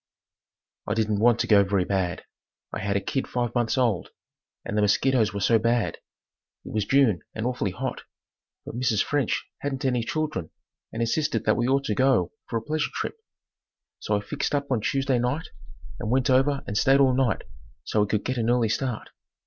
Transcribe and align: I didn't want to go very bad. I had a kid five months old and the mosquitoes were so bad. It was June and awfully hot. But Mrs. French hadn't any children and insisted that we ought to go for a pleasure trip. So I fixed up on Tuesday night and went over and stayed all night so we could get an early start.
I 0.87 0.95
didn't 0.95 1.19
want 1.19 1.37
to 1.41 1.45
go 1.47 1.63
very 1.63 1.85
bad. 1.85 2.25
I 2.73 2.79
had 2.79 2.97
a 2.97 3.01
kid 3.01 3.27
five 3.27 3.53
months 3.53 3.77
old 3.77 4.09
and 4.65 4.75
the 4.75 4.81
mosquitoes 4.81 5.31
were 5.31 5.39
so 5.41 5.59
bad. 5.59 5.99
It 6.65 6.73
was 6.73 6.85
June 6.85 7.21
and 7.35 7.45
awfully 7.45 7.69
hot. 7.69 8.01
But 8.65 8.73
Mrs. 8.75 9.03
French 9.03 9.47
hadn't 9.59 9.85
any 9.85 10.03
children 10.03 10.49
and 10.91 11.03
insisted 11.03 11.45
that 11.45 11.55
we 11.55 11.67
ought 11.67 11.83
to 11.83 11.93
go 11.93 12.31
for 12.49 12.57
a 12.57 12.63
pleasure 12.63 12.89
trip. 12.91 13.15
So 13.99 14.17
I 14.17 14.21
fixed 14.21 14.55
up 14.55 14.71
on 14.71 14.81
Tuesday 14.81 15.19
night 15.19 15.49
and 15.99 16.09
went 16.09 16.31
over 16.31 16.63
and 16.65 16.75
stayed 16.75 16.99
all 16.99 17.13
night 17.13 17.43
so 17.83 18.01
we 18.01 18.07
could 18.07 18.25
get 18.25 18.37
an 18.39 18.49
early 18.49 18.69
start. 18.69 19.11